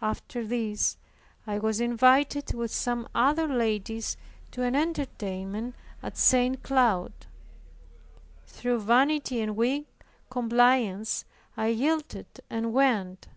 [0.00, 0.96] After this
[1.46, 4.16] I was invited with some other ladies
[4.50, 6.60] to an entertainment at St.
[6.64, 7.12] Cloud.
[8.44, 9.86] Through vanity and weak
[10.30, 11.24] compliance,
[11.56, 13.28] I yielded and went.